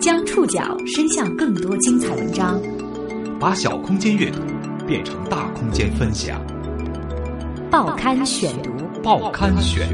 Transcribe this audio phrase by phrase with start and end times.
[0.00, 2.60] 将触角伸向更多精彩文章，
[3.40, 4.40] 把小空间阅读
[4.86, 6.44] 变成大空间分享。
[7.70, 8.70] 报刊选读，
[9.02, 9.88] 报刊选。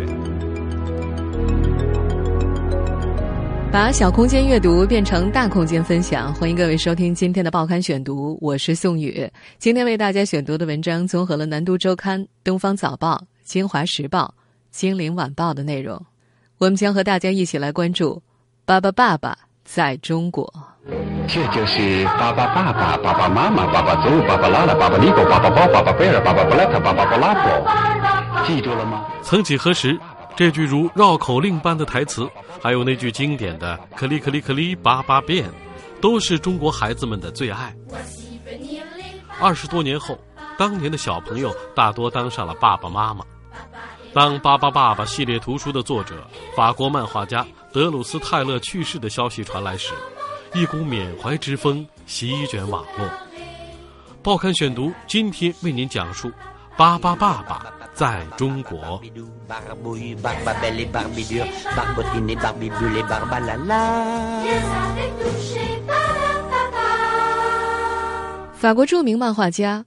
[3.70, 9.30] 把小空间阅读变成大空间分享，欢迎各位收听今天的报刊选读，我是宋宇。
[9.58, 13.14] 今天为大家选读的文章综合了《南都周刊》《东方早报》
[13.44, 14.24] 《京华时报》
[14.76, 16.04] 《金陵晚报》的内容，
[16.60, 18.22] 我们将和大家一起来关注
[18.66, 19.34] “巴巴爸爸”。
[19.64, 20.52] 在中国，
[21.26, 29.06] 这就是巴巴爸爸、爸爸妈妈、爸爸祖、爸爸拉拉、爸爸尼狗、爸爸包、爸爸贝尔、爸爸布莱特、爸爸布拉伯，记住了吗？
[29.22, 29.98] 曾几何时，
[30.36, 32.28] 这句如绕口令般的台词，
[32.60, 35.48] 还有那句经典的“可里可里可里巴巴变”，
[36.02, 37.74] 都是中国孩子们的最爱。
[39.40, 40.18] 二十多年后，
[40.58, 43.24] 当年的小朋友大多当上了爸爸妈妈。
[44.12, 49.94] 当《巴巴爸爸》系列图书的作者、法国漫画家德鲁斯泰勒去世的消息传来时，
[50.52, 53.08] 一股缅怀之风席卷网络。
[54.20, 56.28] 报刊选读今天为您讲述
[56.76, 59.00] 《巴巴爸爸在中国》。
[68.54, 69.78] 法国著名漫画家《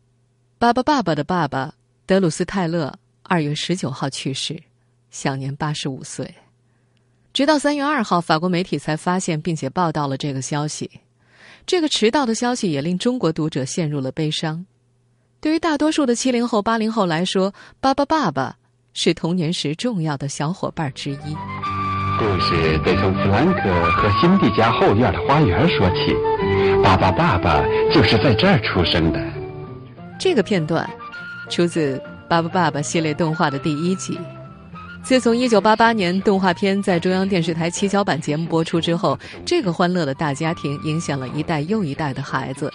[0.57, 1.73] 巴巴爸爸》的爸爸
[2.05, 3.02] 德鲁斯泰勒。
[3.23, 4.61] 二月十九号去世，
[5.09, 6.29] 享年八十五岁。
[7.31, 10.91] 直到三月二号，法国媒体才发现并且报道了这个消息。
[11.65, 14.65] 这个迟到的消息也令中国读者陷入了悲伤。
[15.39, 18.57] 对于大多数的七零后、八零后来说，巴巴爸爸
[18.93, 21.35] 是童年时重要的小伙伴之一。
[22.19, 26.13] 故事得从弗兰克和辛蒂家后院的花园说起。
[26.83, 29.19] 巴巴爸爸就是在这儿出生的。
[30.19, 30.87] 这个片段
[31.49, 31.97] 出自。
[32.27, 34.19] 《巴巴爸爸》系列动画的第一集，
[35.03, 42.71] 自从1988年动画片在中央电视台七巧板节目播出之后，这个欢乐的大家庭影响了一代又一代的孩子，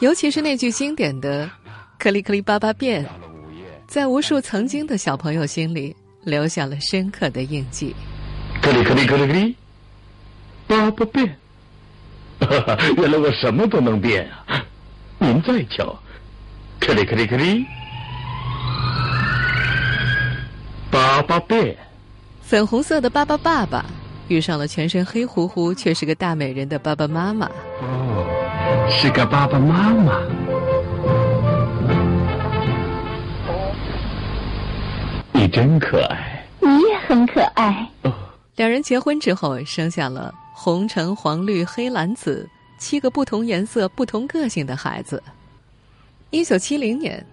[0.00, 1.50] 尤其是那句经典的
[1.98, 3.04] “克里克里巴巴变”，
[3.88, 7.94] 在无数曾经的小朋友心里留下了深刻的印记。
[8.62, 9.56] 克里克里克里克里，
[10.66, 11.36] 巴巴变，
[12.96, 14.64] 原来我什么都能变啊！
[15.18, 15.98] 您再瞧，
[16.78, 17.64] 克里克里克里。
[21.06, 21.78] 巴巴贝，
[22.42, 23.86] 粉红色的巴巴爸爸
[24.26, 27.46] 遇上了全身黑乎乎却是个大美人的爸爸妈妈。
[27.80, 30.20] 哦，是个爸爸妈妈。
[35.32, 36.44] 你真可爱。
[36.58, 37.88] 你也很可爱。
[38.56, 42.48] 两人结婚之后，生下了红橙黄绿黑蓝紫
[42.80, 45.22] 七个不同颜色、不同个性的孩子。
[46.30, 47.24] 一九七零年，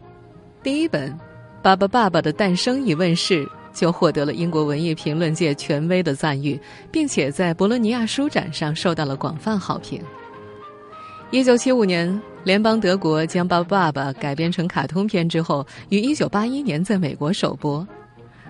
[0.62, 1.12] 第一本。
[1.66, 6.60] 《巴巴爸爸的诞生》一问世，就获得了英国文艺评论界权威的赞誉，
[6.92, 10.02] 并且在博洛尼亚书展上受到了广泛好评。
[11.32, 17.86] 一九七五年，联邦德国将《巴巴爸爸》改编成卡通片之后，于一九八一年在美国首播。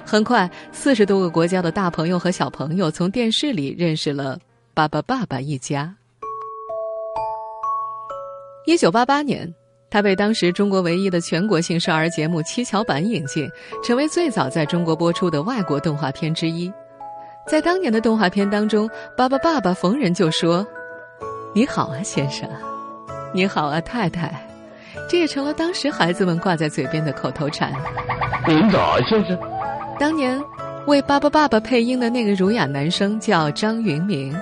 [0.05, 4.37] 很快，四十多个国家的大朋友和小朋友从电视里认识了
[4.73, 5.95] 巴巴爸爸一家。
[8.65, 9.53] 一九八八年。
[9.93, 13.47] 他被当时中国唯一的全国性少儿节目七巧板引进，
[13.83, 16.73] 成为最早在中国播出的外国动画片之一。
[17.45, 20.65] 在当年的动画片当中，巴巴爸爸逢人就说
[21.53, 22.49] ：“你好啊，先生，
[23.35, 24.33] 你好啊，太太。”
[25.07, 27.71] 这也成了当时孩子们挂在嘴边的口头禅。
[28.47, 29.37] 您早，先生。
[29.99, 30.41] 当年
[30.87, 34.35] 为巴巴爸爸配音的那个儒雅男生叫张云明。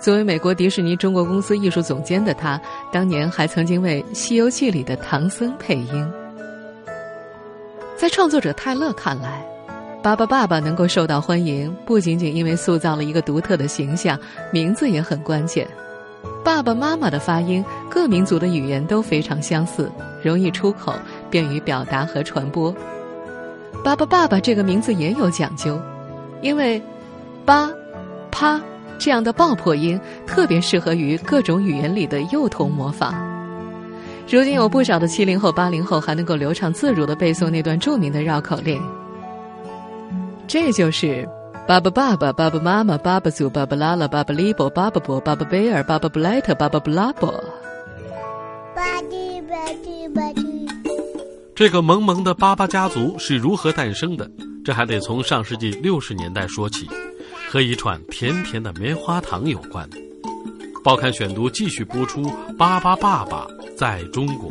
[0.00, 2.60] 作为美国迪士尼中国公司艺术总监的他，
[2.92, 6.12] 当年还曾经为《西游记》里的唐僧配音。
[7.96, 9.42] 在创作者泰勒看来，
[10.02, 14.18] 《巴巴爸爸》能够受到欢迎，不仅仅因为塑造了一个独特的形象，
[14.52, 15.66] 名字也很关键。
[16.44, 19.90] 爸爸妈妈的发音，各民族的语言都非常相似，
[20.22, 20.92] 容易出口，
[21.30, 22.72] 便于表达和传播。
[23.82, 25.80] 巴巴爸爸这个名字也有讲究，
[26.42, 26.80] 因为
[27.46, 27.70] “巴
[28.30, 28.60] ”“啪”。
[28.98, 33.14] 这样的爆破音特别适合于各种语言里的幼童模仿。
[34.28, 38.82] 如今有不少的七零后、八零后还能够流畅自如的背诵那段著名的绕口令。
[40.48, 41.28] 这就是
[41.68, 47.42] 巴巴爸爸、爸爸妈妈、爸爸祖、爸爸拉拉、爸爸利伯、爸爸伯、爸爸贝尔、爸爸布莱特、爸爸布拉伯。
[51.54, 54.28] 这个萌萌的巴巴家族是如何诞生的？
[54.64, 56.88] 这还得从上世纪六十年代说起。
[57.48, 59.88] 和一串甜甜的棉花糖有关。
[60.82, 62.22] 报刊选读继续播出
[62.56, 63.46] 《巴巴爸爸
[63.76, 64.50] 在中国》。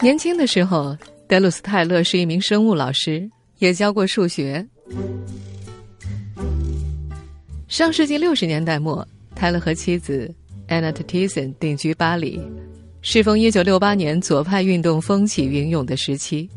[0.00, 0.96] 年轻的时候，
[1.26, 4.66] 德鲁斯泰勒是一名生物老师，也教过数学。
[7.66, 10.32] 上世纪六十年代末，泰勒和妻子
[10.68, 12.40] Annette Tison 定居巴黎，
[13.00, 16.48] 适逢一九六八年左派运动风起云涌的时期。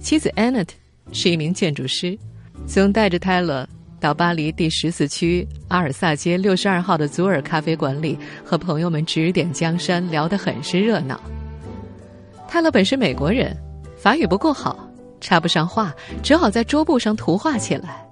[0.00, 0.68] 妻子 Annette
[1.12, 2.18] 是一名建筑师，
[2.66, 3.68] 曾带着泰勒
[3.98, 11.20] 到巴黎第十四区阿尔萨街六十二号的祖尔咖啡馆里，和朋友们指点江山，聊得很是热闹。
[12.48, 13.56] 泰勒本是美国人。
[13.98, 14.88] 法语不够好，
[15.20, 15.92] 插不上话，
[16.22, 18.06] 只好在桌布上涂画起来。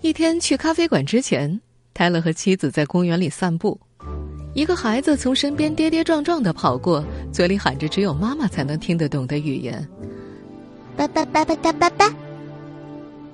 [0.00, 1.60] 一天去咖啡馆之前，
[1.92, 3.80] 泰勒和妻子在公园里散步，
[4.52, 9.84] 一个孩子从身边跌跌撞撞的跑过，嘴里喊着只有妈妈才能听得懂的语言
[10.96, 12.08] ：“爸爸爸爸哒爸爸。”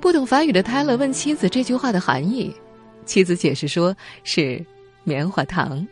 [0.00, 2.54] 不懂法语的泰勒问妻子这句话的含义，
[3.04, 4.64] 妻子解释说是
[5.04, 5.86] 棉花糖。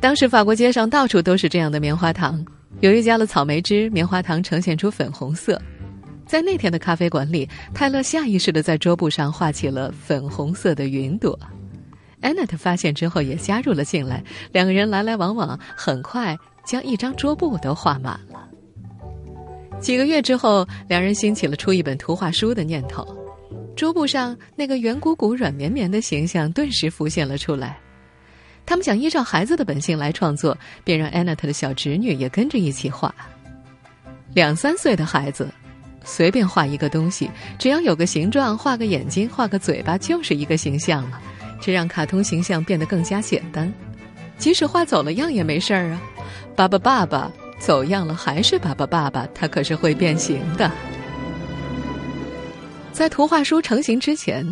[0.00, 2.44] 当时法国街上到处都是这样的棉花糖。
[2.80, 5.60] 由于加了草莓汁，棉花糖呈现出粉红色。
[6.26, 11.38] 在那天的咖啡馆里，泰勒下意识的在桌布上画起了粉红色的云朵。
[12.20, 18.33] 安娜特发现之后也加入了进来，两个人来来往往，很快将一张桌布都画满了。
[19.84, 23.06] 几个月之后，两人兴起了出一本图画书的念头。
[23.76, 27.78] 桌布上那个圆鼓鼓、软绵绵的形象顿时浮现了出来。
[28.64, 33.14] 他们想依照孩子的本性来创作，便让安娜特的小侄女也跟着一起画。
[34.32, 35.52] 两三岁的孩子，
[36.02, 41.20] 随便画一个东西，只要有个形状，画个眼睛，画个嘴巴，就是一个形象了。
[41.60, 43.70] 这让卡通形象变得更加简单。
[44.38, 46.02] 即使画走了样也没事儿啊。
[46.56, 47.30] 爸爸爸爸
[47.64, 50.70] 走样了还是爸爸爸爸，他可是会变形的。
[52.92, 54.44] 在图画书成型之前。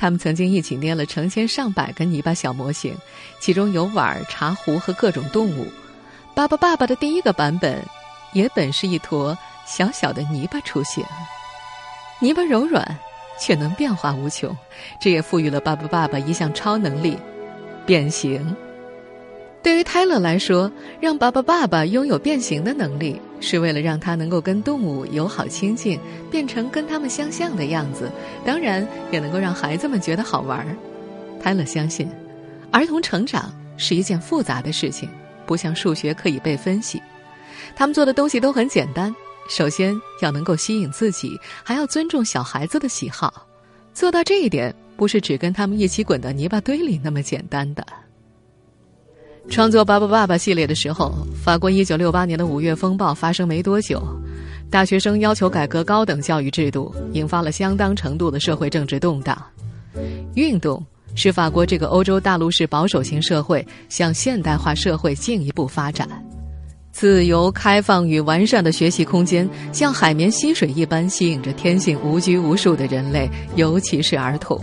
[0.00, 2.94] 他们曾经一起捏了成千上百个泥巴小模型，
[3.40, 5.66] 其中有碗、茶壶和各种动物。
[6.36, 7.82] 爸爸爸爸的第一个版本，
[8.32, 9.36] 也本是一坨
[9.66, 11.04] 小小的泥巴雏形。
[12.20, 12.96] 泥巴柔软，
[13.40, 14.56] 却能变化无穷，
[15.00, 17.18] 这也赋予了爸爸爸爸一项超能力——
[17.84, 18.54] 变形。
[19.62, 20.70] 对于泰勒来说，
[21.00, 25.98] 让爸爸爸爸拥有变形的能力，是为了让他能够跟动物友好亲近，
[26.30, 28.10] 变成跟他们相像的样子。
[28.44, 30.64] 当然，也能够让孩子们觉得好玩。
[31.42, 32.08] 泰勒相信，
[32.70, 35.08] 儿童成长是一件复杂的事情，
[35.44, 37.02] 不像数学可以被分析。
[37.74, 39.14] 他们做的东西都很简单，
[39.48, 43.46] 首先要能够吸引自己，还要尊重小孩子的喜好。
[43.92, 47.84] 做到这一点，不是只跟他们一起滚到泥巴堆里那么简单的。
[49.50, 54.00] 创作《巴巴爸爸》系列的时候，法国一九六八年的五月风暴发生没多久，
[54.70, 59.36] 大学生要求改革高等教育制度，引发了相当程度的社会政治动荡。
[60.34, 60.84] 运动
[61.14, 66.08] 使法国这个欧洲大陆式保守型社会向现代化社会进一步发展，
[66.92, 74.60] 自由、开放与完善的学习空间像海绵吸水一般吸引着天性无拘无束的人类，尤其是儿童。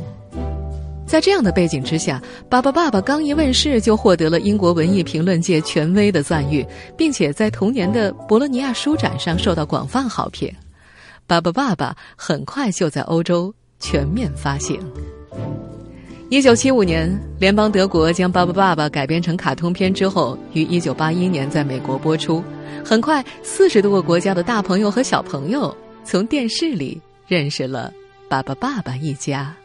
[1.06, 6.66] 在这样的背景之下，《巴巴爸爸》刚一问世就获得了英国文艺评论界权威的赞誉，
[6.98, 10.50] 并且在同年的博洛尼亚书展上受到广泛好评。
[11.28, 14.80] 《巴巴爸爸》很快就在欧洲全面发行。
[16.30, 17.08] 一九七五年，
[17.40, 22.44] 联邦德国将《巴巴爸爸》改编成卡通片之后，于一九八一年在美国播出。
[22.84, 27.94] 很快，四十多个国家的大朋友和小朋友从电视里认识了
[28.28, 29.56] 《巴巴爸爸》一家。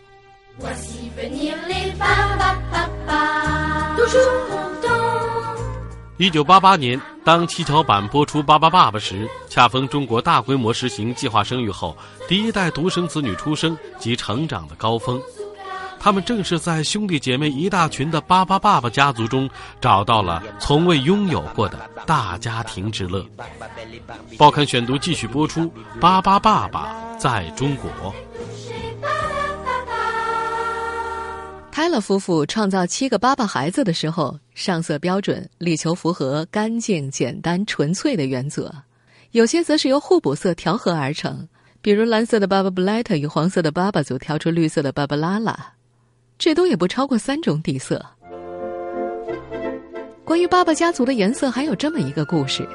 [6.16, 11.96] 一九八八年，当七巧板播出《巴巴爸爸》时，恰逢中国大规模实行计划生育后，
[12.28, 15.20] 第一代独生子女出生及成长的高峰。
[15.98, 19.48] 他们正是在兄弟姐妹一大群的巴巴爸爸家族中，
[19.80, 23.24] 找到了从未拥有过的大家庭之乐。
[24.38, 25.62] 报刊选读继续播出
[26.00, 27.90] 《巴巴爸爸在中国》。
[31.80, 38.70] 泰勒夫妇创造七个爸爸孩子的时候，上色标准力求符合干净、简单、纯粹的原则；
[39.30, 41.48] 有些则是由互补色调和而成，
[41.80, 45.72] 比如蓝色的巴巴布莱特与黄色的巴巴组调出绿色的巴巴拉拉，
[46.38, 48.04] 最多也不超过三种底色。
[50.22, 52.68] 关于巴巴家族的颜色，还有这么一个故事：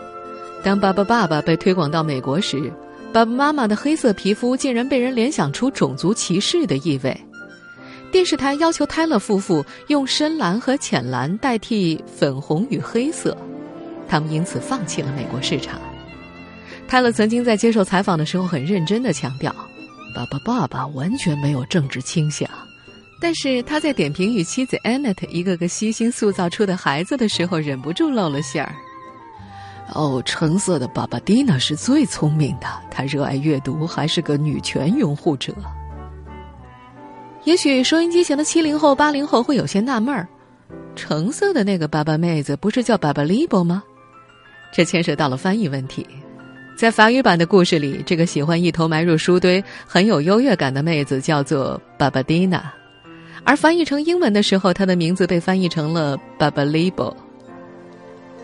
[0.63, 2.73] 当巴巴爸爸被推广到美国时，
[3.13, 7.15] 爸爸妈妈的黑色皮肤竟然被人联想出种族歧视的意味。
[8.11, 13.37] 电视台要求泰勒夫妇用深蓝和浅蓝代替粉红与黑色，
[14.07, 15.79] 他们因此放弃了美国市场。
[16.87, 19.53] 泰勒曾经在接受采访的时候很认真的强调
[20.15, 22.47] ：“爸爸，爸爸完全没有政治倾向。”
[23.19, 28.75] 但是他在点评与妻子 Annette 一个个悉心塑造出的孩子的时候，忍不住露了馅儿。
[29.93, 35.53] 哦，橙色的巴巴蒂娜是最聪明的，她热爱阅读，还是个女权拥护者。
[37.45, 40.27] 也许收音机前的七零后、八零后会有些纳闷儿：
[40.95, 43.83] 橙色的那个巴巴妹子不是叫巴巴利波吗？
[44.73, 46.05] 这牵涉到了翻译问题。
[46.75, 52.73] 在法语版的故事里，这个喜欢一头埋入书堆、很有优越感的妹子叫做巴巴蒂娜，
[53.43, 57.15] 而翻译成英文的时候，她的名字被翻译成了巴巴利波。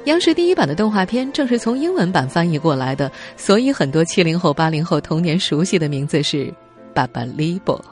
[0.06, 6.54] 央视第一版的动画片正是从英文版翻译过来的，所以很多七零后、八零后童年熟悉的名字是
[6.94, 7.84] 巴巴利波。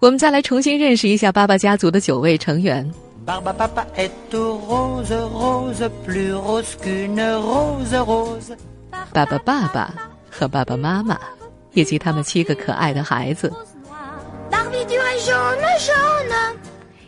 [0.00, 2.88] 我们再来重新认识一下巴巴家族的九位成员。
[3.24, 3.66] 爸爸爸
[9.66, 9.92] 爸
[10.30, 11.18] 和爸爸妈妈，
[11.72, 13.52] 以及他们七个可爱的孩子。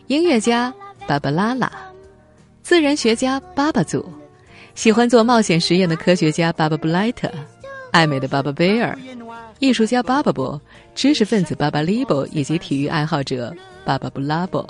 [0.09, 0.75] 音乐家
[1.07, 1.71] 芭芭拉拉，
[2.63, 4.05] 自然学家巴巴祖，
[4.75, 7.31] 喜欢做冒险实验的科学家巴巴布莱特，
[7.93, 8.99] 爱美的巴巴贝尔，
[9.61, 10.59] 艺术家巴巴布，
[10.95, 14.67] 知识分子巴巴利布，以及体育爱好者巴巴布拉布。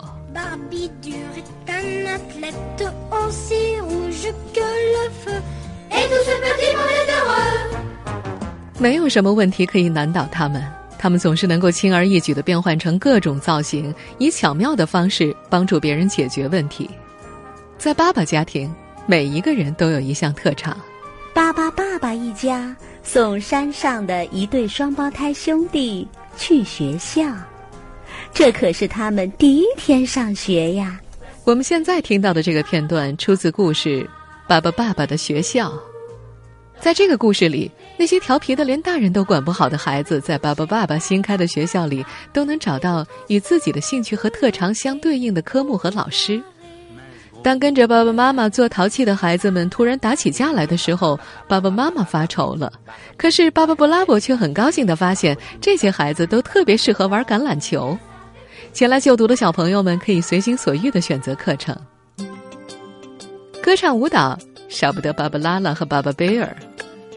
[8.81, 10.61] 没有什么问题可以难倒他们，
[10.99, 16.91] 他们总是能够轻而易举的变换成各种造型，以巧妙的方式帮助别人解决问题。
[17.79, 18.69] 在爸爸家庭，
[19.07, 20.77] 每一个人都有一项特长。
[21.33, 27.25] 巴巴爸爸一家送山上的一对双胞胎兄弟去学校，
[28.33, 31.01] 这可是他们第一天上学呀。
[31.45, 34.03] 我们现在听到的这个片段出自故事
[34.47, 35.71] 《爸爸爸爸的学校》。
[36.79, 46.41] 在这个故事里，那些调皮的连大人都管不好的孩子，在爸爸爸爸新开的学校里，都能找到与自己的兴趣和特长相对应的科目和老师。
[47.43, 51.19] 当跟着爸爸妈妈做淘气的孩子们突然打起架来的时候，
[51.49, 52.71] 爸爸妈妈发愁了。
[53.17, 57.99] 可是巴巴布拉伯却很高兴地发现，这些孩子都特别适合玩橄榄球。
[58.73, 61.75] 前来就读的小朋友们可以随心所欲地选择课程，
[63.63, 66.55] 歌唱舞蹈少不得芭芭拉拉和芭芭贝尔，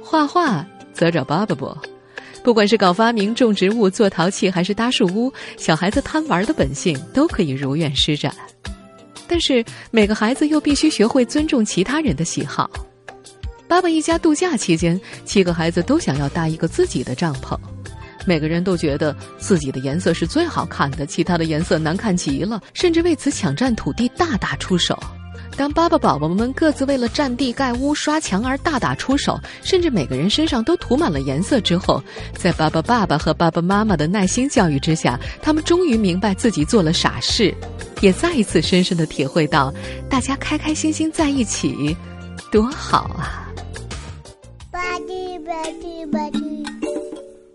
[0.02, 1.78] 画画则找芭芭伯。
[2.44, 8.34] 不管是搞发明、种植物、做陶器，还是搭树屋，小孩子贪玩的本性都可以如愿施展。
[9.34, 12.70] 但是每个孩子又必须学会尊重其他人的喜好。
[13.68, 17.58] 爸爸一家度假期间，七个孩子都想要搭一个自己的帐篷。
[18.28, 24.96] 每个人都觉得自己的颜色是最好看的，其他的颜色难看极了，甚至为此抢占土地，大打出手。
[25.58, 32.04] 当巴巴宝宝们各自为了占地盖屋、刷墙而大打出手，甚至每个人身上都涂满了颜色之后，
[32.38, 37.52] 在巴巴爸爸和爸爸妈妈的耐心教育之下，他们终于明白自己做了傻事，
[38.04, 39.74] 也再一次深深的体会到，
[40.10, 41.96] 大家开开心心在一起，
[42.52, 43.48] 多好啊！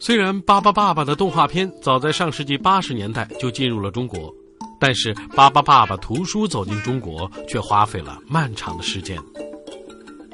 [0.01, 4.35] 虽然《巴巴爸爸》的动画片早在上世纪八十年代就进入了中国，
[4.81, 9.19] 但是《巴巴爸爸》图书走进中国却花费了漫长的时间。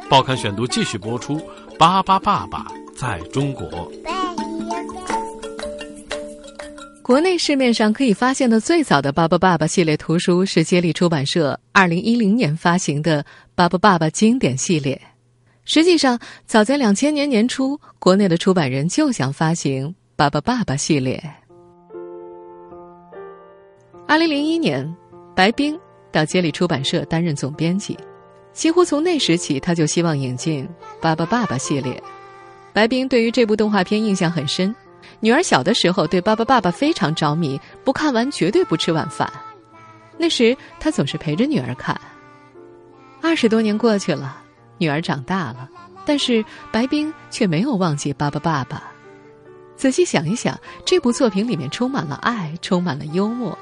[0.08, 1.38] 报刊选读继续播出，
[1.76, 3.68] 《巴巴爸爸在中国》。
[7.04, 13.22] 国内市面上可以发现的最早的《巴巴爸爸》系列图书是接力出版社二零一零年发行的
[13.54, 14.98] 《巴巴爸爸经典系列》。
[15.66, 21.22] 实际上，早在两千年年初，国内的出版人就想发行《巴巴爸爸》系列。
[24.08, 24.90] 二零零一年，
[25.36, 25.78] 白冰
[26.10, 27.98] 到接力出版社担任总编辑，
[28.54, 30.64] 几乎从那时起，他就希望引进
[31.02, 32.02] 《巴巴爸爸》系列。
[32.72, 34.74] 白冰对于这部动画片印象很深，
[35.24, 39.26] 女儿小的时候对《爸爸爸爸》非常着迷，不看完绝对不吃晚饭。
[40.18, 41.98] 那时他总是陪着女儿看。
[43.22, 44.42] 二十多年过去了。
[44.76, 45.66] 女儿长大了，
[46.04, 48.82] 但是白冰却没有忘记巴巴爸爸。
[49.76, 53.58] 仔细想一想，这部作品里面充满了爱，充满了幽默，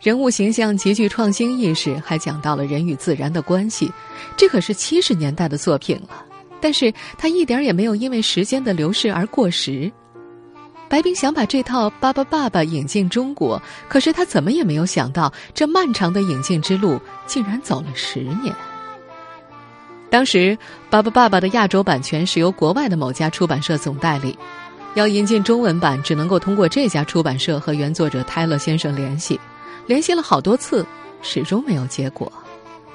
[0.00, 3.92] 人物形象极具创新意识，还讲到了人与自然的关系。
[4.34, 6.24] 这可是七十年代的作品了，
[6.58, 9.92] 但是他一点也没有因为时间的流逝而过时。
[10.88, 18.54] 白冰想把这套巴巴爸爸引进中国，可是他怎么也没有想到，这漫长的引进之路竟然走了十年。
[20.08, 20.38] 当时，
[20.88, 24.38] 《巴巴爸爸》的亚洲版权是由国外的某家出版社总代理，
[24.94, 29.38] 要引进中文版，只能够通过这家出版社和原作者泰勒先生联系，
[29.86, 30.86] 联系了好多次，
[31.20, 32.32] 始终没有结果。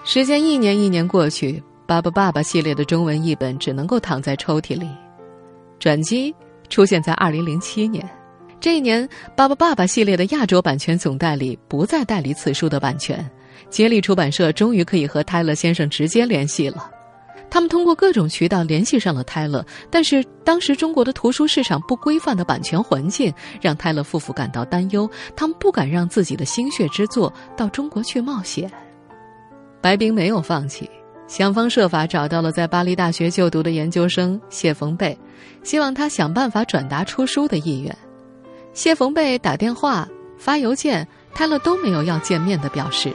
[0.05, 1.51] 时间一年一年过去，
[1.85, 4.87] 《巴巴爸爸》系列的中文译本只能够躺在抽屉里。
[5.77, 6.33] 转机
[6.71, 8.09] 出现在二零零七年，
[8.59, 13.29] 这一年，《巴巴爸爸》系列的亚洲版权总代理不再代理此书的版权，
[13.69, 16.89] 接力出版社终于可以和泰勒先生直接联系了。
[17.49, 28.71] 他们通过各种渠道联系上了泰勒，但是当时中国的图书市场不规范的版权环境让泰勒夫妇感到担忧，他们不敢让自己的心血之作到中国去冒险。
[29.81, 30.89] 白冰没有放弃，
[31.31, 35.17] 想方设法找到了在巴黎大学就读的研究生谢冯贝，
[35.63, 37.97] 希望他想办法转达出书的意愿。
[38.73, 40.05] 谢冯贝打电话、
[40.37, 43.13] 发邮件，泰勒都没有要见面的表示。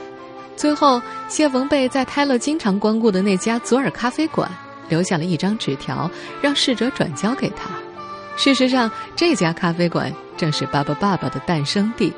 [0.55, 4.49] 最后，谢冯贝在泰勒经常光顾的那家左尔咖啡馆
[4.89, 6.09] 留下了一张纸条，
[6.41, 7.69] 让侍者转交给他。
[8.35, 12.11] 事实上，这家咖啡馆正是巴巴爸爸的诞生地。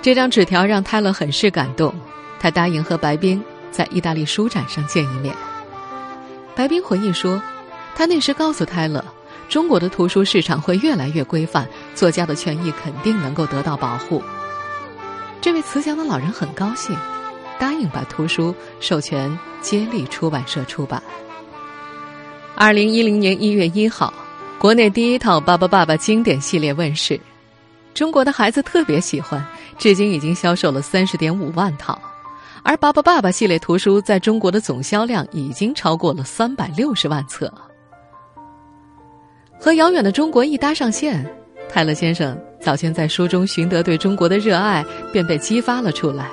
[0.00, 1.92] 这张纸条让泰勒很是感动，
[2.38, 3.42] 他答应和白冰
[3.72, 5.34] 在意大利书展上见一面。
[6.54, 7.42] 白冰回忆说，
[7.96, 9.04] 他那时告诉泰勒，
[9.48, 14.22] 中国的图书市场会越来越规范，作家的权益肯定能够得到保护。
[15.40, 16.96] 这位慈祥的老人很高兴。
[17.58, 21.00] 答应把图书授权接力出版社出版。
[22.56, 24.12] 二零一零年一月一号，
[24.58, 27.20] 国内第一套《巴巴爸爸》经典系列问世，
[27.94, 29.46] 中国的孩子特别喜欢，
[29.78, 31.96] 至今已经销售了三十点五万套，
[32.64, 37.52] 而《巴巴爸爸》系列图书在中国的总销量已经超过了三百六十万册。
[39.58, 41.28] 和遥远的中国一搭上线，
[41.68, 46.28] 泰勒先生早先在书中寻得对中国的热爱，便被激发了出来。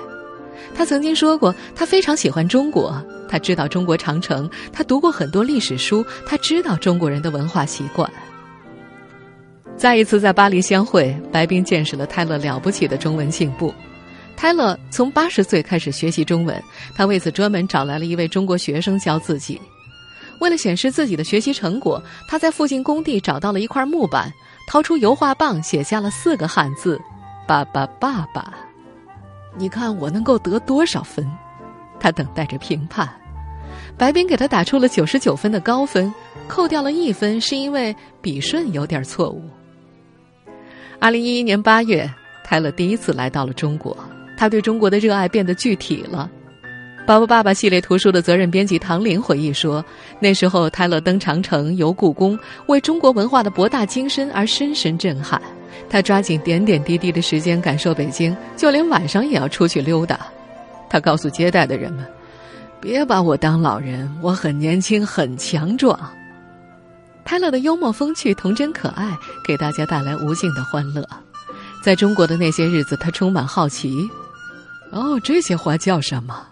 [0.75, 8.09] 他曾经说过，他非常喜欢中国，他知道中国长城，他读过很多历史书，他知道中国人的文化习惯。
[9.77, 13.73] 再一次在巴黎相会，白冰见识了泰勒了不起的中文进步。
[14.41, 16.63] 泰勒从八十岁开始学习中文，
[16.95, 19.59] 他为此专门找来了一位中国学生教自己。
[20.39, 24.31] 为了显示自己的学习成果，他在附近工地找到了一块木板，
[24.65, 26.97] 掏出油画棒，写下了四个汉字
[27.45, 28.57] ：“爸爸，爸爸。”
[29.59, 31.29] 你看我能够得多少分？
[31.99, 33.09] 他等待着评判。
[33.97, 36.13] 白冰给他打出了九十九分的高分，
[36.47, 39.43] 扣掉了一分，是因为笔顺有点错误。
[40.97, 42.09] 二零一一年八月，
[42.45, 43.97] 泰勒第一次来到了中国，
[44.39, 46.31] 他对中国的热爱变得具体了。
[47.05, 49.83] 《巴巴爸爸》系列图书的责任编辑唐玲回忆说
[50.17, 55.41] ：“那时候，泰勒登长城、游故宫，为中国文化的博大精深而深深震撼。”
[55.89, 60.21] 他抓紧点点滴滴的时间感受北京，就连晚上也要出去溜达。
[60.89, 62.05] 他告诉接待的人们
[62.79, 65.99] ：“别把我当老人，我很年轻，很强壮。”
[67.25, 69.11] 泰勒的幽默风趣、童真可爱，
[69.45, 71.05] 给大家带来无尽的欢乐。
[71.83, 74.07] 在中国的那些日子，他充满好奇
[74.91, 76.45] ：“哦，这些花叫什么？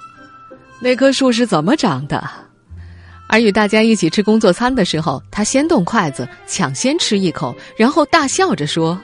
[0.80, 2.24] 那棵树是怎么长的？”
[3.30, 8.98] 而与大家一起吃工作餐的时候，他先动筷子，抢先吃一口，然后大笑着说。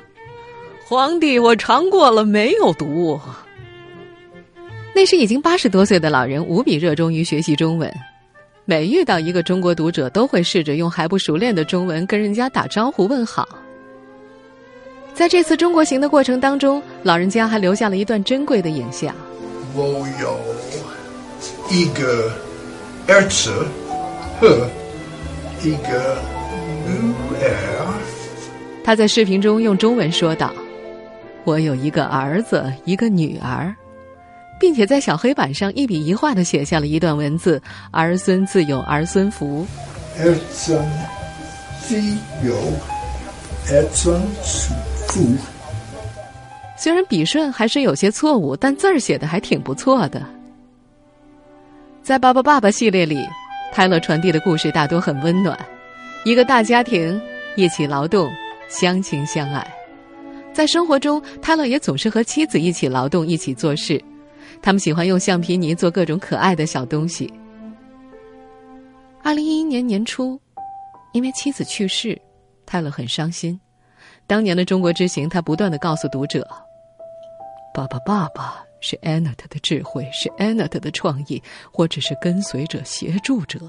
[0.86, 3.19] 皇帝，我尝过了，没有毒。
[4.96, 7.91] 那时已经八十多岁的老人无比热衷于学习中文，
[8.63, 13.46] 每遇到一个中国读者，都会试着用还不熟练的中文跟人家打招呼问好。
[15.13, 19.13] 在这次中国行的过程当中，老人家还留下了一段珍贵的影像。
[19.76, 20.39] 我有
[21.69, 22.32] 一个
[23.08, 23.52] 儿子
[24.39, 24.67] 和
[25.62, 26.17] 一个
[26.86, 27.04] 女
[27.41, 27.93] 儿。
[28.84, 30.54] 他在视频中用中文说道。
[31.45, 33.76] 我有一个儿子，一个女儿，
[34.60, 39.65] 并且在小黑板上一笔一画的写下了一段文字：“儿孙自有儿孙福。”
[40.19, 40.80] 儿孙
[41.82, 41.99] 自
[42.45, 42.56] 有
[43.69, 44.92] 儿孙福。
[46.78, 50.26] 虽然笔顺还是有些错误，但字儿写的还挺不错的。
[52.02, 53.26] 在《爸爸爸爸》系列里，
[53.72, 55.58] 泰勒传递的故事大多很温暖：
[56.26, 57.22] 一个大家庭
[57.56, 58.30] 一起劳动，
[58.68, 59.66] 相亲相爱。
[60.52, 64.04] 在生活中，泰勒也总是和妻子一起劳动，一起做事。
[64.62, 67.32] 他们喜欢用橡皮泥做各种可爱的小东西。
[69.22, 70.39] 二零一一年年初，
[71.13, 72.20] 因为妻子去世，
[72.66, 73.60] 泰勒很伤心。
[74.26, 76.48] 当年的中国之行，他不断的告诉读者
[77.74, 83.60] ：“爸爸，爸爸是 Annette 的智慧，是 Annette 的创意，或者是跟随者、协助者。”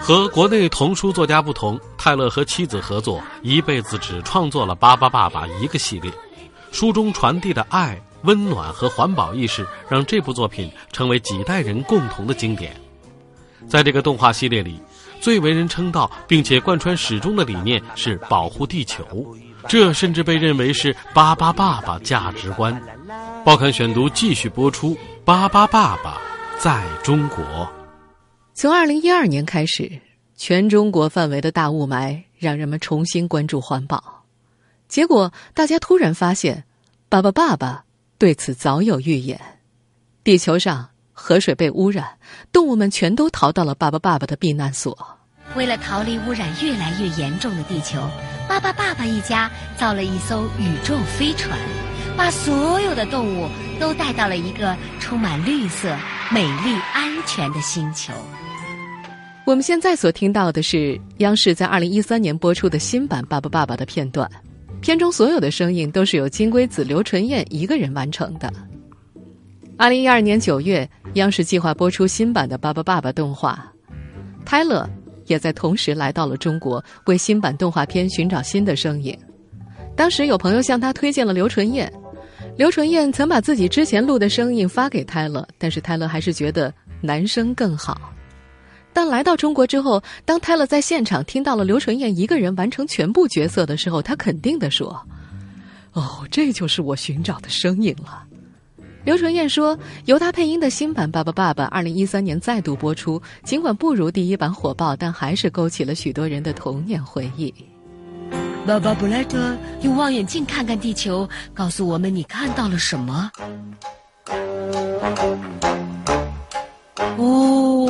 [0.00, 6.10] 和国内童书作家不同，泰勒和妻子合作，一辈子只创作了《巴巴爸爸》一个系列。
[6.72, 12.74] 书中传递的爱、温暖和环保意识，让这部作品成为几代人共同的经典。
[13.68, 14.80] 在这个动画系列里，
[15.20, 19.04] 最为人称道并且贯穿始终的理念是保护地球，
[19.68, 22.80] 这甚至被认为是“巴巴爸爸”价值观。
[23.44, 26.20] 报刊选读继续播出，《巴巴爸爸
[26.58, 27.38] 在中国》。
[28.54, 29.90] 从二零一二年开始，
[30.36, 34.24] 全中国范围的大雾霾让人们重新关注环保。
[34.88, 36.64] 结果，大家突然发现，
[37.08, 37.84] 巴巴爸爸
[38.18, 39.40] 对此早有预演。
[40.22, 40.89] 地球上
[41.22, 42.08] 河水被污染，
[42.50, 44.96] 动物们全都逃到了巴巴爸爸的避难所。
[45.54, 48.00] 为了逃离污染越来越严重的地球，
[48.48, 51.58] 巴巴爸爸一家造了一艘宇宙飞船，
[52.16, 55.94] 把所有的动物都带到了一个充满绿色、
[56.32, 58.14] 美丽、安全的星球。
[59.44, 64.30] 我们现在所听到的是央视在二零一三年播出的新版《巴巴爸爸》的片段，
[64.80, 68.50] 片中所有的声音都是由金龟子刘纯燕一个人完成的。
[69.80, 73.72] 二零一二年九月，央视计划播出新版的《巴巴爸爸》动画，
[74.44, 74.86] 泰勒
[75.24, 79.18] 也在同时来到了中国，为新版动画片寻找新的声音。
[79.96, 81.90] 当时有朋友向他推荐了刘纯燕，
[82.58, 88.12] 刘纯燕曾把自己之前录的声音发给泰勒，但是泰勒还是觉得男声更好。
[88.92, 95.02] 但来到中国之后，当泰勒在现场听到了刘纯燕一个人完成全部角色的时候，他肯定的说
[95.94, 98.24] ：“哦，这就是我寻找的声音了。”
[99.04, 107.52] 刘纯燕说：“由他配音的新版《爸爸爸爸》二零一三年再度播出，尽管不如第一版火爆，但还是勾起了许多人的童年回忆。”
[108.66, 113.30] 爸爸布莱特，用望远镜看看地球，告诉我们你看到了什么？
[117.16, 117.88] 哦。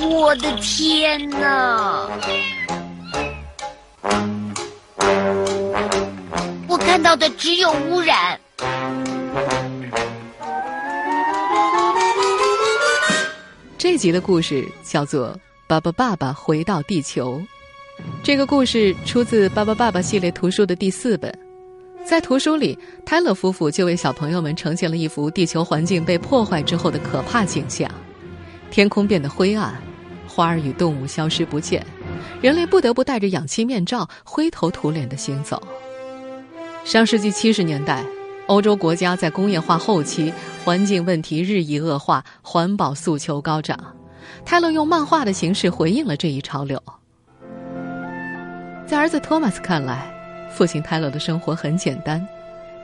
[0.00, 2.08] 我的天哪！
[6.68, 8.38] 我看到的只有污染。
[13.76, 15.28] 这集的故事叫做
[15.66, 17.38] 《巴巴爸爸回到地球》。
[18.22, 21.36] 这个故事出自《巴巴爸爸》系列图书的第四本。
[22.04, 27.88] 在图书里，泰勒夫妇就为小朋友们呈现了一幅地球环境被破坏之后的可怕景象。
[28.70, 29.80] 天空变得灰暗，
[30.26, 31.84] 花儿与动物消失不见，
[32.40, 35.62] 人类不得不戴着氧气面罩，灰头土脸的行走。
[36.84, 38.04] 上世纪七十年代，
[38.48, 40.32] 欧洲国家在工业化后期，
[40.64, 43.78] 环境问题日益恶化，环保诉求高涨。
[44.44, 46.82] 泰勒用漫画的形式回应了这一潮流。
[48.86, 50.10] 在儿子托马斯看来，
[50.50, 52.26] 父亲泰勒的生活很简单，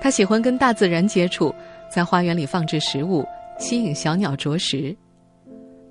[0.03, 1.55] 他喜欢跟大自然接触，
[1.91, 3.27] 在花园里放置食物，
[3.59, 4.95] 吸引小鸟啄食。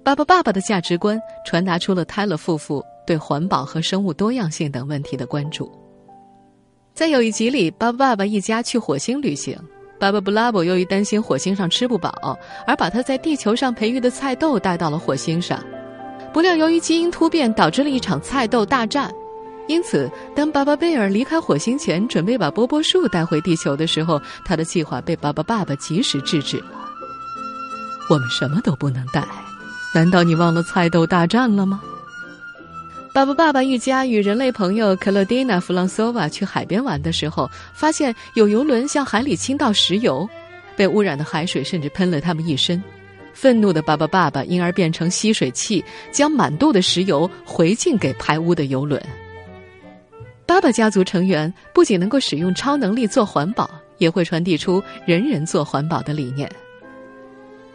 [0.03, 5.71] 巴巴爸爸的价值观传达出了泰勒夫妇对环保和生物多样性等问题的关注。
[6.93, 9.57] 在有一集里，巴巴爸爸一家去火星旅行，
[9.99, 15.59] 巴巴布拉伯由于担心火星上吃不饱，而把他在地球上培育的菜豆带到了火星上。
[16.31, 19.11] 不料由于基因突变导致了一场菜豆大战，
[19.67, 26.65] 因此当巴巴贝尔离开火星前准备把波波树带回地球的时候，他的计划被巴巴爸爸及时制止了。
[28.07, 29.27] 我们什么都不能带。
[29.95, 31.81] 难道你忘了菜豆大战了吗？
[33.13, 40.27] 巴巴爸爸一家与人类朋友克洛蒂娜·弗朗索瓦去海边玩的时候，发现有游轮向海里倾倒石油，
[40.75, 42.83] 被污染的海水甚至喷了他们一身。
[43.31, 48.99] 愤怒的巴巴爸爸因而变成吸水器，将满肚的石油回敬给排污的游轮。
[50.47, 56.51] 爸爸家族成员不仅能够使用超能力做环保，也会传递出人人做环保的理念。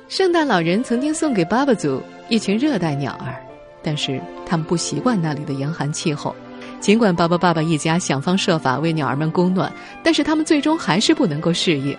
[0.08, 3.40] 圣诞老人曾经送给巴巴族一群热带鸟儿，
[3.82, 6.34] 但是他们不习惯那里的严寒气候。
[6.80, 11.96] 尽管巴巴爸爸一家想方设法为鸟儿们供暖，但是他们最终还是不能够适应。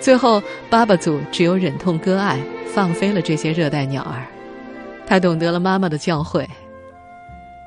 [0.00, 2.40] 最后，巴巴祖只有忍痛割爱，
[2.72, 4.24] 放飞了这些热带鸟儿。
[5.06, 6.46] 他懂得了妈妈的教诲，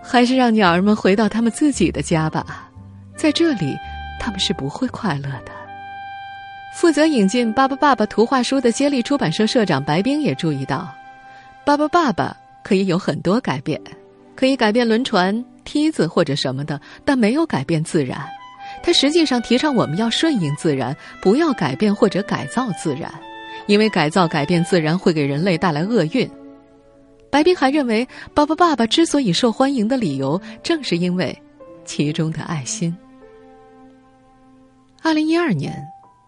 [0.02, 2.70] 还是让鸟儿们回到他们自己的家吧，
[3.16, 3.76] 在这里，
[4.20, 5.52] 他们是不会快乐的。
[6.76, 10.78] 负责引进《巴巴爸爸》图画书的接力出版社社长白冰也注意到，
[11.64, 13.80] 《巴巴爸爸》可以有很多改变，
[14.36, 18.26] 可以改变轮船、梯子或者什么的，但没有改变自然。
[18.82, 23.14] 他实际上提倡我们要顺应自然，不要改变或者改造自然，
[23.68, 26.30] 因为改造、改变自然会给人类带来厄运。
[27.30, 31.38] 白冰还认为，《巴巴爸爸》之所以受欢迎的理由，正是因为
[31.86, 32.96] 其中的爱心。
[35.02, 35.84] 二零一二年。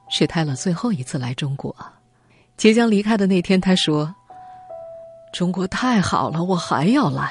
[0.07, 1.75] 是泰勒最后一次来中国，
[2.57, 4.13] 即将离开的那天，他说
[5.35, 7.29] ：“中国太好了，我还要来。”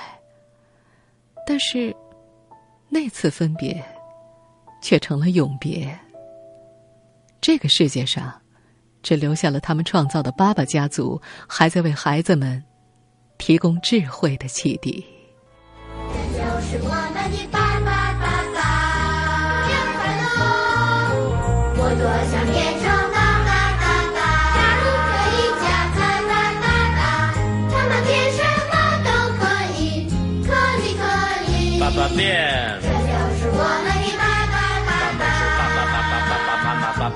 [1.47, 1.97] 但是，
[2.91, 3.83] 那次分别，
[4.83, 5.99] 却成了永别。
[7.41, 8.31] 这个世界上，
[9.03, 12.63] 只留下了他们创造的爸爸家族，还在为孩子们
[13.39, 15.03] 提供智慧的启迪。
[15.89, 18.61] 这就是我们的爸爸爸爸，
[21.79, 22.35] 我多想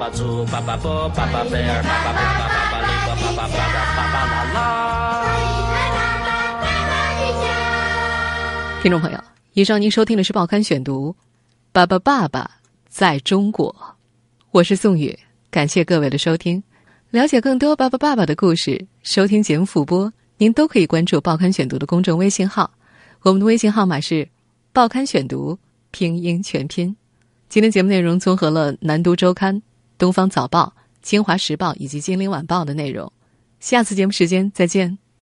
[0.08, 0.14] 爸
[0.62, 0.74] 爸，
[1.08, 4.56] 爸爸贝，爸爸爸爸爸爸，爸爸爸爸爸爸。
[8.82, 11.10] 听众朋友，以上您收听的是《报刊选读》，
[11.72, 12.50] 《爸爸爸爸
[12.88, 13.70] 在中国》，
[14.50, 15.14] 我是宋宇，
[15.50, 16.62] 感谢各位的收听。
[17.10, 22.70] 了解更多《爸爸爸爸》的故事，收听节目复播，您都可以关注《报刊选读》的公众微信号，
[23.20, 24.14] 我们的微信号码是
[24.72, 25.52] 《报刊选读》
[25.90, 26.96] 拼音全拼。
[27.50, 29.54] 今天节目内容综合了《南都周刊》。
[29.98, 33.12] 东方早报》《京华时报》以及《金陵晚报》的内容。
[33.60, 34.98] 下次节目时间再见。